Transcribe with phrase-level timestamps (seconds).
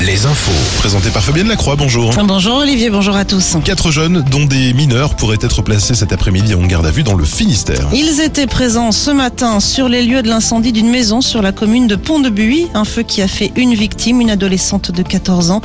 [0.00, 0.78] les infos.
[0.78, 2.14] Présenté par Fabienne Lacroix, bonjour.
[2.24, 3.58] Bonjour Olivier, bonjour à tous.
[3.62, 7.14] Quatre jeunes, dont des mineurs, pourraient être placés cet après-midi en garde à vue dans
[7.14, 7.88] le Finistère.
[7.92, 11.86] Ils étaient présents ce matin sur les lieux de l'incendie d'une maison sur la commune
[11.86, 15.60] de Pont-de-Buis, un feu qui a fait une victime, une adolescente de 14 ans.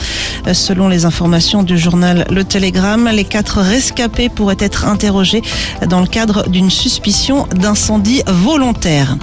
[0.47, 5.41] Euh, Selon les informations du journal Le Télégramme, les quatre rescapés pourraient être interrogés
[5.87, 9.15] dans le cadre d'une suspicion d'incendie volontaire.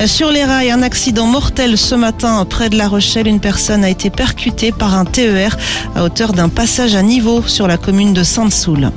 [0.00, 3.26] Euh, Sur les rails, un accident mortel ce matin près de La Rochelle.
[3.28, 5.56] Une personne a été percutée par un TER
[5.94, 8.90] à hauteur d'un passage à niveau sur la commune de Sainte-Soule.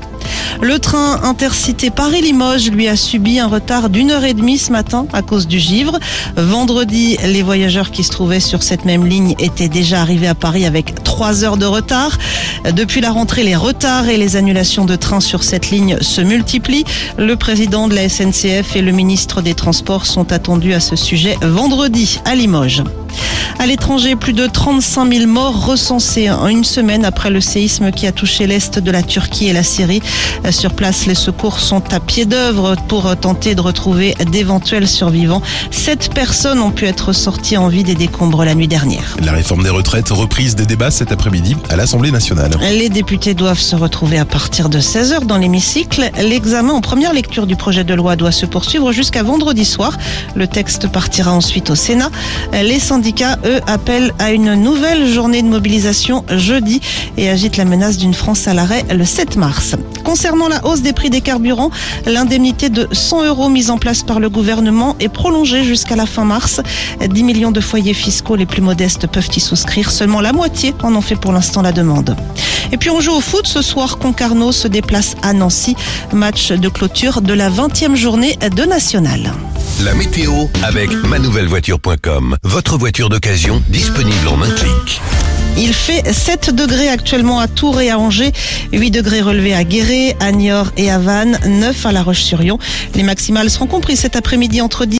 [0.62, 5.06] Le train intercité Paris-Limoges lui a subi un retard d'une heure et demie ce matin
[5.14, 6.00] à cause du givre.
[6.36, 10.66] Vendredi, les voyageurs qui se trouvaient sur cette même ligne étaient déjà arrivés à Paris
[10.66, 12.18] avec trois heures de retard.
[12.72, 16.86] Depuis la rentrée, les retards et les annulations de trains sur cette ligne se multiplient.
[17.18, 21.38] Le président de la SNCF et le ministre des Transports sont attendus à ce sujet
[21.42, 22.84] vendredi à Limoges.
[23.60, 28.06] À l'étranger, plus de 35 000 morts recensés en une semaine après le séisme qui
[28.06, 30.02] a touché l'est de la Turquie et la Syrie.
[30.52, 35.42] Sur place, les secours sont à pied d'œuvre pour tenter de retrouver d'éventuels survivants.
[35.72, 39.18] Sept personnes ont pu être sorties en vie des décombres la nuit dernière.
[39.24, 42.52] La réforme des retraites, reprise des débats cet après-midi à l'Assemblée nationale.
[42.62, 46.10] Les députés doivent se retrouver à partir de 16h dans l'hémicycle.
[46.22, 49.98] L'examen en première lecture du projet de loi doit se poursuivre jusqu'à vendredi soir.
[50.36, 52.12] Le texte partira ensuite au Sénat.
[52.54, 52.80] Les
[53.46, 56.82] eux, appellent à une nouvelle journée de mobilisation jeudi
[57.18, 59.76] et agitent la menace d'une France à l'arrêt le 7 mars.
[60.04, 61.72] Concernant la hausse des prix des carburants,
[62.06, 66.24] l'indemnité de 100 euros mise en place par le gouvernement est prolongée jusqu'à la fin
[66.24, 66.62] mars.
[67.06, 69.92] 10 millions de foyers fiscaux les plus modestes peuvent y souscrire.
[69.92, 72.16] Seulement la moitié en ont fait pour l'instant la demande.
[72.72, 73.98] Et puis on joue au foot ce soir.
[73.98, 75.76] Concarneau se déplace à Nancy.
[76.14, 79.32] Match de clôture de la 20e journée de National.
[79.86, 80.32] La météo
[80.64, 82.36] avec manouvellevoiture.com.
[82.42, 85.02] Votre voiture d'occasion disponible en un clic.
[85.60, 88.32] Il fait 7 degrés actuellement à Tours et à Angers,
[88.74, 92.60] 8 degrés relevés à Guéret, à Niort et à Vannes, 9 à La Roche-sur-Yon.
[92.96, 94.96] Les maximales seront comprises cet après-midi entre 10